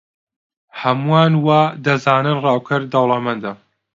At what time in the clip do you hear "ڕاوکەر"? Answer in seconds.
2.45-2.81